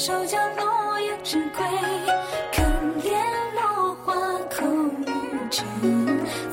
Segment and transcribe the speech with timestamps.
[0.00, 1.62] 手脚落叶之归。
[2.54, 2.62] 可
[3.02, 3.12] 怜
[3.54, 4.14] 落花
[4.48, 5.04] 空无
[5.50, 5.62] 知，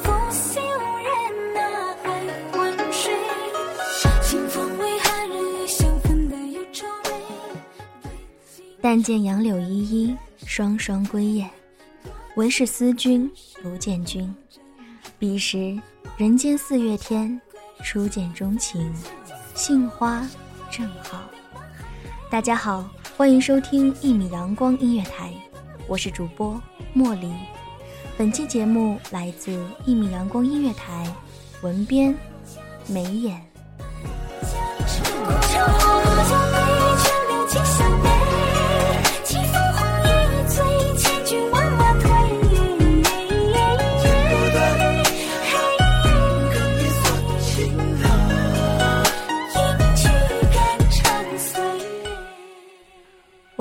[0.04, 3.16] 负心无人呐还昏睡。
[4.22, 7.12] 清风为寒日与香氛带有愁味。
[8.82, 11.50] 但见杨柳依依，双双归雁。
[12.36, 13.32] 唯是思君
[13.64, 14.36] 不见君。
[15.18, 15.82] 彼时
[16.18, 17.40] 人间四月天，
[17.82, 18.94] 初见钟情，
[19.56, 20.28] 杏花
[20.70, 21.24] 正好。
[22.30, 22.86] 大家好，
[23.18, 25.34] 欢迎收听一米阳光音乐台，
[25.88, 26.62] 我是主播
[26.96, 27.34] 茉莉。
[28.16, 31.12] 本期节目来自一米阳光音乐台，
[31.64, 32.16] 文编
[32.86, 33.42] 眉眼。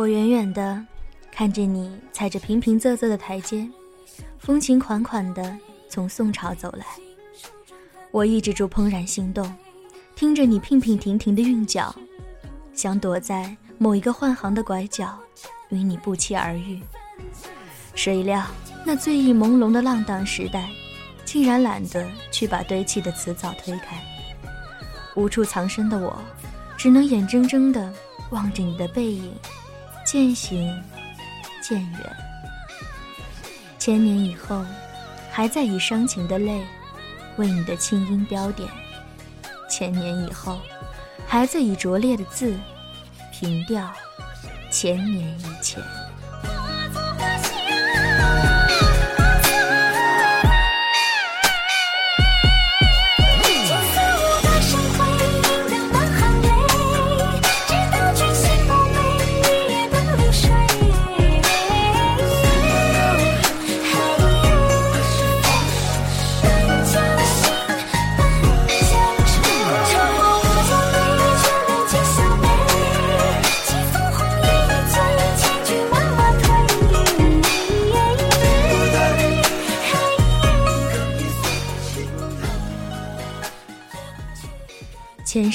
[0.06, 0.80] 我远远的
[1.32, 3.68] 看着你踩着平平仄仄的台阶，
[4.38, 5.58] 风情款款的
[5.88, 6.86] 从宋朝走来。
[8.12, 9.52] 我抑制住怦然心动，
[10.14, 11.92] 听着你娉娉婷婷的韵脚，
[12.72, 15.18] 想躲在某一个换行的拐角，
[15.70, 16.80] 与你不期而遇。
[17.96, 18.46] 谁料
[18.84, 20.70] 那醉意朦胧的浪荡时代，
[21.24, 24.00] 竟然懒得去把堆砌的词藻推开。
[25.16, 26.16] 无处藏身的我，
[26.76, 27.92] 只能眼睁睁地
[28.30, 29.34] 望着你的背影，
[30.06, 30.72] 渐行
[31.60, 32.16] 渐远。
[33.76, 34.64] 千年以后，
[35.32, 36.64] 还在以伤情的泪，
[37.36, 38.68] 为你的清音标点；
[39.68, 40.60] 千年以后，
[41.26, 42.56] 还在以拙劣的字，
[43.32, 43.92] 平调
[44.70, 45.82] 千年以前。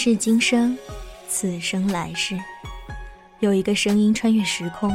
[0.03, 0.75] 世今生，
[1.29, 2.35] 此生来世，
[3.39, 4.91] 有一个声音穿越时空，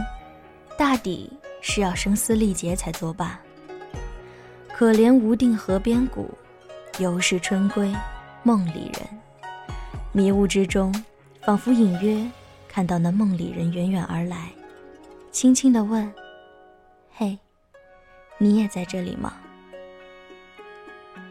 [0.77, 1.31] 大抵
[1.61, 3.39] 是要声嘶力竭才作罢。
[4.75, 6.37] 可怜无定河边骨，
[6.99, 7.95] 犹是春归
[8.43, 9.09] 梦里人。
[10.11, 10.93] 迷雾之中，
[11.43, 12.29] 仿佛隐约
[12.67, 14.51] 看到那梦里人远远而来，
[15.31, 16.13] 轻轻地问
[17.15, 17.39] ：“嘿，
[18.39, 19.35] 你也在这里吗？”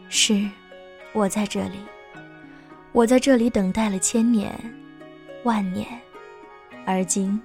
[0.08, 0.48] 是，
[1.12, 1.76] 我在这里。
[2.96, 4.50] 我在这里等待了千年、
[5.44, 5.86] 万年，
[6.86, 7.38] 而今，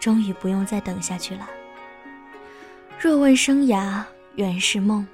[0.00, 1.48] 终于不用再等下去了。
[2.98, 4.02] 若问生涯
[4.34, 5.06] 原是梦，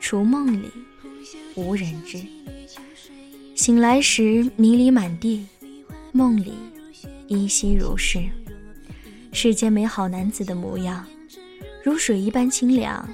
[0.00, 0.70] 除梦里
[1.54, 2.18] 无人知。
[3.54, 5.46] 醒来时迷离满地，
[6.10, 6.54] 梦里
[7.26, 8.22] 依稀如是。
[9.34, 11.04] 世间美好男子的模样，
[11.84, 13.06] 如水一般清凉、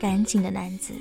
[0.00, 0.92] 干净的男子。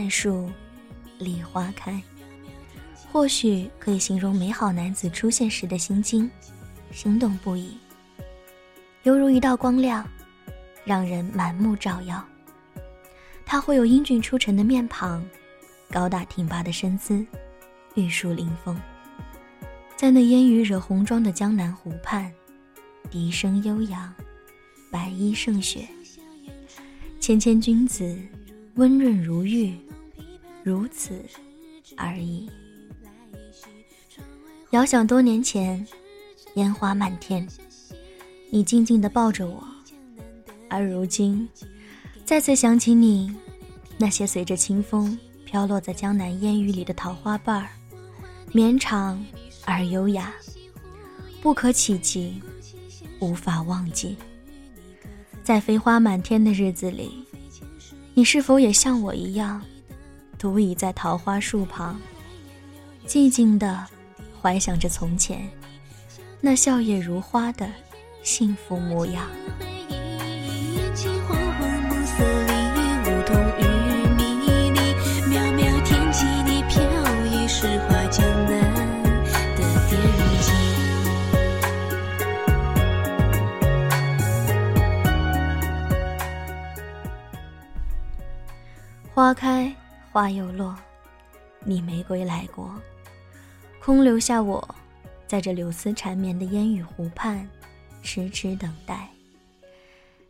[0.00, 0.50] 半树万树
[1.18, 2.02] 梨花开。
[3.12, 6.30] 或许可以形容美好男子出现时的心境，
[6.90, 7.76] 心动不已，
[9.02, 10.08] 犹如一道光亮，
[10.86, 12.24] 让人满目照耀。
[13.44, 15.22] 他会有英俊出尘的面庞，
[15.90, 17.22] 高大挺拔的身姿，
[17.94, 18.80] 玉树临风，
[19.96, 22.32] 在那烟雨惹红妆的江南湖畔，
[23.10, 24.10] 笛声悠扬，
[24.90, 25.86] 白衣胜雪。
[27.20, 28.16] 谦谦君子，
[28.76, 29.74] 温润如玉，
[30.62, 31.20] 如此
[31.96, 32.48] 而已。
[34.70, 35.84] 遥想多年前，
[36.54, 37.46] 烟花漫天，
[38.50, 39.62] 你静静地抱着我；
[40.68, 41.48] 而如今，
[42.24, 43.34] 再次想起你，
[43.98, 47.68] 那些随着清风飘落在江南烟雨里的桃花瓣儿，
[48.52, 49.22] 绵长
[49.64, 50.32] 而优雅，
[51.42, 52.40] 不可企及，
[53.18, 54.16] 无法忘记。
[55.42, 57.24] 在飞花满天的日子里，
[58.14, 59.62] 你是否也像我一样，
[60.38, 62.00] 独倚在桃花树旁，
[63.06, 63.86] 寂静地
[64.40, 65.48] 怀想着从前
[66.40, 67.70] 那笑靥如花的
[68.22, 69.26] 幸福模样？
[89.30, 89.72] 花开
[90.10, 90.76] 花又落，
[91.60, 92.74] 你没归来过，
[93.80, 94.74] 空留下我，
[95.24, 97.48] 在这柳丝缠绵的烟雨湖畔，
[98.02, 99.08] 痴痴等待。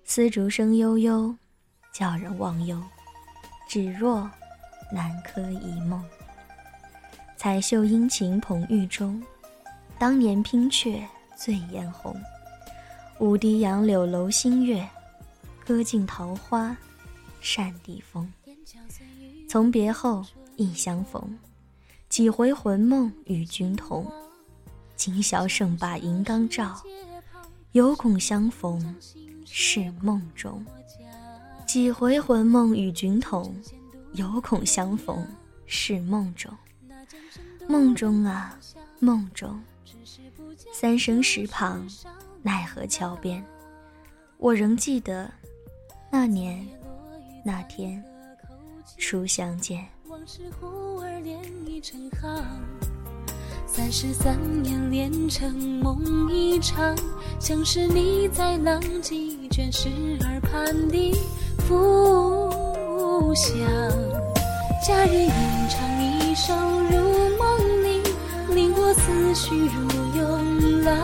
[0.05, 1.35] 丝竹声悠悠，
[1.95, 2.79] 叫人忘忧，
[3.67, 4.31] 只若
[4.93, 6.05] 南柯一梦。
[7.39, 9.23] 彩袖殷勤捧玉钟，
[9.99, 11.03] 当年拼却
[11.35, 12.15] 醉眼红。
[13.19, 14.87] 舞堤杨柳楼新月，
[15.65, 16.77] 歌尽桃花
[17.41, 18.31] 扇底风。
[19.49, 20.25] 从别后
[20.57, 21.39] 亦相逢，
[22.09, 24.11] 几回魂梦与君同。
[24.97, 26.81] 今宵胜把银缸照，
[27.73, 28.95] 犹恐相逢
[29.47, 30.65] 是梦中。
[31.67, 33.55] 几回魂梦与君同，
[34.13, 35.27] 犹恐相逢
[35.67, 36.53] 是梦中。
[37.67, 38.59] 梦中啊，
[38.99, 39.63] 梦中，
[40.73, 41.89] 三生石旁，
[42.43, 43.45] 奈何桥边，
[44.37, 45.31] 我仍记得
[46.11, 46.67] 那年
[47.45, 48.05] 那天。
[49.01, 52.45] 初相见，往事忽而连已成行。
[53.67, 56.95] 三十三年连成梦一场，
[57.41, 59.89] 像是你在浪迹卷石
[60.21, 61.13] 耳畔的
[61.67, 63.59] 浮想。
[64.87, 65.33] 佳人吟
[65.71, 66.55] 唱一首
[66.91, 67.01] 如
[67.39, 68.03] 梦令，
[68.55, 70.95] 令我思绪如涌浪。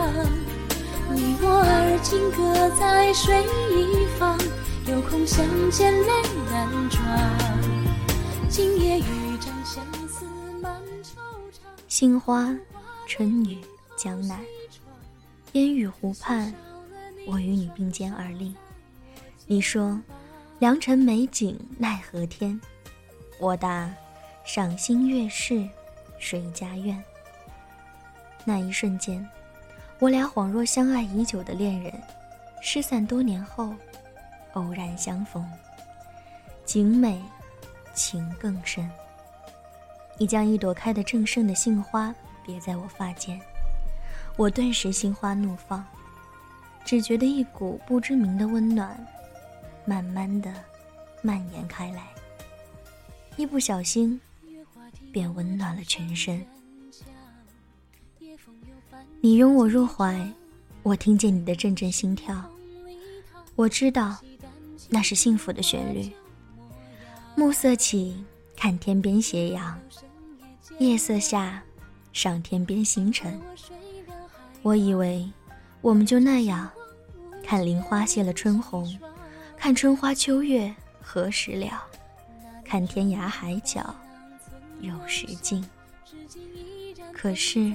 [1.15, 4.39] 你我而今各在水一方，
[4.87, 6.13] 有空相见泪
[6.51, 7.56] 难装。
[8.57, 10.25] 今夜雨沾相思
[10.63, 11.19] 满惆
[11.53, 11.59] 怅。
[11.89, 12.57] 杏花，
[13.07, 13.59] 春雨，
[13.99, 14.41] 江南，
[15.53, 16.55] 烟雨湖畔，
[17.27, 18.55] 我与你并肩而立。
[19.45, 20.01] 你说，
[20.59, 22.59] 良辰美景奈何天？
[23.39, 23.93] 我答，
[24.43, 25.69] 赏心悦事
[26.19, 26.99] 谁家院？
[28.47, 29.29] 那一瞬间，
[29.99, 31.93] 我俩恍若相爱已久的恋人，
[32.63, 33.75] 失散多年后，
[34.55, 35.47] 偶然相逢，
[36.65, 37.21] 景美。
[37.97, 38.89] 情更深。
[40.17, 43.41] 你将一朵开得正盛的杏花别在我发间，
[44.37, 45.85] 我顿时心花怒放，
[46.85, 48.97] 只觉得一股不知名的温暖，
[49.85, 50.55] 慢慢的
[51.23, 52.07] 蔓延开来，
[53.37, 54.19] 一不小心
[55.13, 56.47] 便温暖了全身。
[59.21, 60.27] 你拥我入怀，
[60.83, 62.43] 我听见你的阵阵心跳，
[63.55, 64.17] 我知道，
[64.89, 66.11] 那是幸福的旋律。
[67.39, 68.25] 暮色起，
[68.57, 69.79] 看天边斜阳，
[70.79, 71.63] 夜色下，
[72.11, 73.39] 上天边星辰。
[74.63, 75.31] 我以为，
[75.83, 76.69] 我们就那样，
[77.45, 78.99] 看林花谢了春红，
[79.55, 81.85] 看春花秋月何时了，
[82.65, 83.95] 看天涯海角
[84.81, 85.63] 有时尽。
[87.13, 87.71] 可是，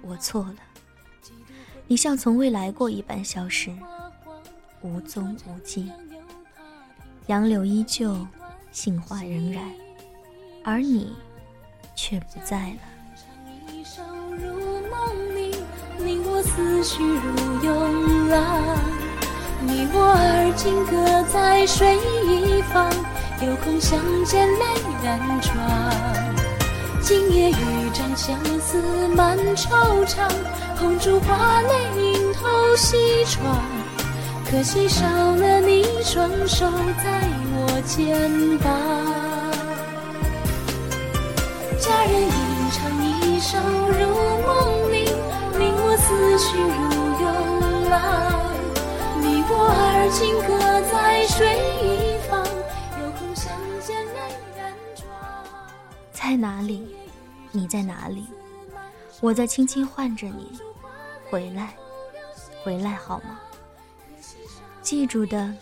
[0.00, 0.56] 我错了。
[1.86, 3.70] 你像从未来过一般消失，
[4.80, 5.92] 无踪无迹。
[7.26, 8.26] 杨柳依旧，
[8.72, 9.64] 杏花仍然，
[10.64, 11.12] 而你
[11.96, 12.78] 却不在了。
[13.72, 14.00] 一首
[14.30, 15.56] 如梦里，
[15.98, 18.78] 令我思绪如涌浪。
[19.62, 22.88] 你我而今各在水一方，
[23.44, 24.64] 有空相见泪
[25.02, 25.52] 染妆。
[27.02, 30.30] 今夜渔毡相思满惆怅，
[30.78, 33.60] 红烛花泪映透西窗。
[34.48, 36.70] 可惜少了你双手
[37.02, 37.28] 在
[37.62, 38.16] 我肩
[38.58, 38.64] 膀，
[41.78, 42.30] 佳人吟
[42.72, 44.00] 唱一首如
[44.46, 44.48] 梦
[44.90, 45.04] 里，
[45.58, 46.64] 令我思绪如
[47.20, 47.24] 涌
[47.90, 47.94] 浪。
[49.20, 50.48] 你我而今各
[50.90, 51.36] 在水
[51.82, 52.32] 一方，
[52.98, 54.18] 有空相见泪
[54.56, 55.04] 染妆。
[56.12, 56.96] 在哪里？
[57.52, 58.26] 你在哪里？
[59.20, 60.58] 我在轻轻唤着你，
[61.30, 61.74] 回来，
[62.64, 63.38] 回来好吗？
[64.80, 65.52] 记住的，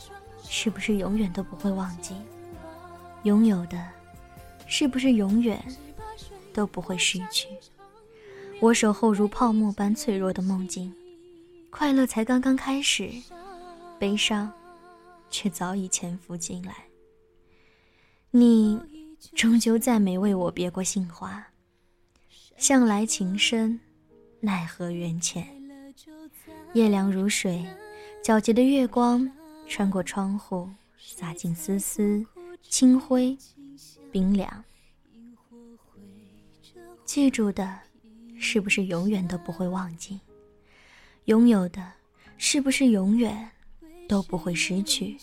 [0.48, 2.14] 是不是永远都不会忘记？
[3.24, 3.78] 拥有的，
[4.66, 5.62] 是不是永远
[6.52, 7.48] 都不会失去？
[8.60, 10.92] 我守候如泡沫般脆弱的梦境，
[11.70, 13.10] 快乐才刚刚开始，
[13.98, 14.52] 悲伤
[15.30, 16.74] 却早已潜伏进来。
[18.30, 18.80] 你
[19.34, 21.48] 终究再没为我别过杏花，
[22.56, 23.78] 向来情深，
[24.40, 25.46] 奈何缘浅。
[26.72, 27.66] 夜凉如水。
[28.22, 29.30] 皎洁的月光
[29.68, 32.24] 穿过窗户，洒进丝丝
[32.62, 33.36] 清辉，
[34.10, 34.64] 冰凉。
[37.04, 37.78] 记住的，
[38.38, 40.18] 是不是永远都不会忘记？
[41.26, 41.92] 拥有的，
[42.38, 43.50] 是不是永远
[44.08, 45.18] 都不会失去？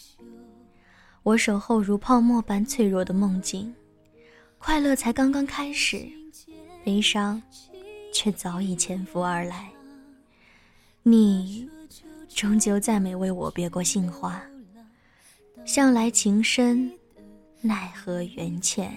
[1.23, 3.73] 我守候如泡沫般脆弱的梦境，
[4.59, 6.07] 快乐才刚刚开始，
[6.83, 7.41] 悲伤
[8.13, 9.71] 却早已潜伏而来。
[11.01, 11.67] 你。
[12.35, 14.41] 终究再没为我别过杏花，
[15.63, 16.91] 向来情深，
[17.61, 18.91] 奈何缘浅。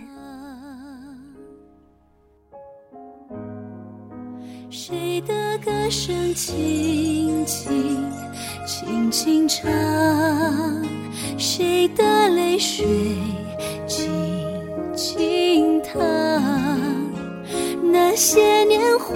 [4.71, 8.12] 谁的歌声轻轻
[8.66, 9.71] 轻轻唱，
[11.38, 12.85] 谁的泪水
[13.87, 14.11] 静
[14.97, 16.02] 静淌，
[17.85, 19.14] 那些年华。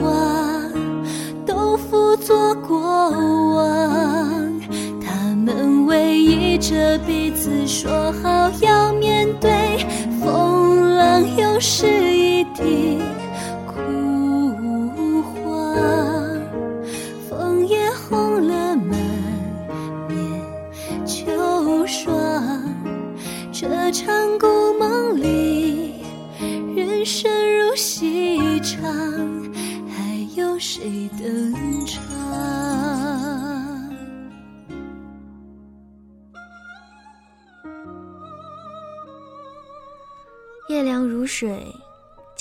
[1.45, 4.02] 都付作过往，
[7.43, 8.72] 子，说好要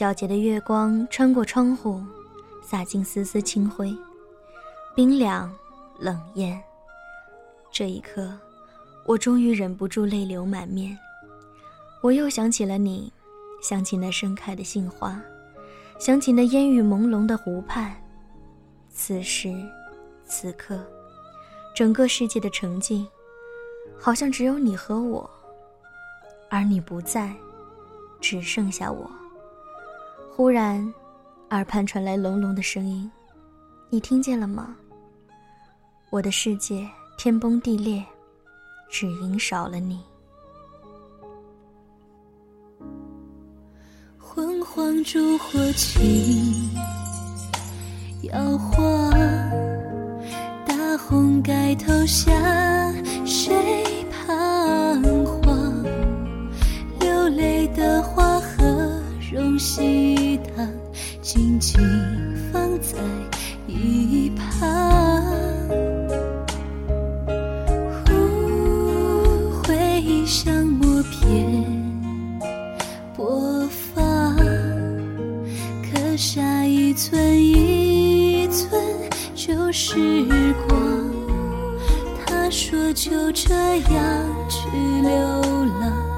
[0.02, 2.02] 皎洁的月光穿过窗户，
[2.64, 3.96] 洒进丝丝清辉，
[4.96, 5.54] 冰凉
[6.00, 6.60] 冷艳。
[7.72, 8.36] 这一刻，
[9.06, 10.98] 我终于忍不住泪流满面。
[12.02, 13.14] 我又想起了你，
[13.62, 15.22] 想起那盛开的杏花，
[16.00, 17.96] 想起那烟雨朦胧的湖畔。
[18.90, 19.54] 此时，
[20.26, 20.84] 此刻，
[21.76, 23.08] 整个世界的沉静，
[24.00, 25.30] 好像只有你和我，
[26.50, 27.32] 而你不在。
[28.20, 29.08] 只剩下我。
[30.34, 30.82] 忽然，
[31.50, 33.12] 耳畔传来隆隆的声音，
[33.90, 34.74] 你听见了吗？
[36.10, 38.02] 我的世界天崩地裂，
[38.90, 40.00] 只因少了你。
[44.18, 46.72] 昏黄烛火轻
[48.24, 49.12] 摇晃，
[50.66, 52.32] 大红盖头下，
[53.26, 54.32] 谁彷
[55.26, 55.84] 徨？
[57.02, 57.68] 流泪？
[57.74, 60.21] 的花和容西
[61.62, 61.80] 塘，静
[62.52, 62.98] 放在
[63.68, 64.42] 一旁。
[68.06, 71.64] 忽回想默片
[73.16, 74.36] 播放，
[75.84, 78.82] 刻下一寸一寸
[79.36, 80.80] 旧时光。
[82.26, 84.68] 他说就这样去
[85.02, 85.12] 流
[85.80, 86.11] 浪。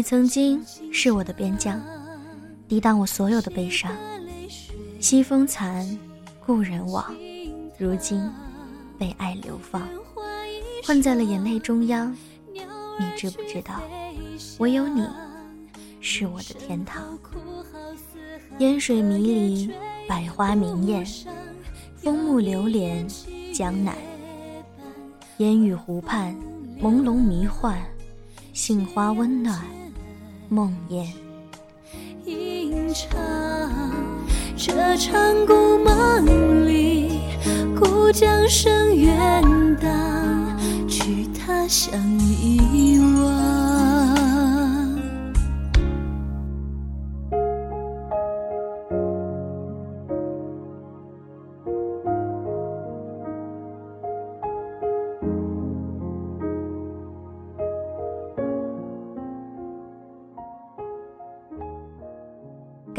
[0.00, 1.78] 你曾经是我的边疆，
[2.66, 3.94] 抵挡我所有的悲伤。
[4.98, 5.86] 西风残，
[6.46, 7.14] 故人往，
[7.76, 8.18] 如今
[8.98, 9.86] 被爱流放，
[10.86, 12.16] 困在了眼泪中央。
[12.50, 13.82] 你知不知道，
[14.58, 15.06] 唯有你
[16.00, 17.18] 是我的天堂。
[18.58, 19.70] 烟水迷离，
[20.08, 21.04] 百花明艳，
[21.98, 23.06] 枫木流连，
[23.52, 23.94] 江南。
[25.36, 26.34] 烟雨湖畔，
[26.80, 27.78] 朦胧迷幻，
[28.54, 29.62] 杏花温暖，
[30.52, 31.06] 梦魇。
[32.26, 33.08] 吟唱
[34.56, 37.20] 这场故梦里，
[37.78, 39.42] 故江声远
[39.80, 42.99] 荡，去他乡一。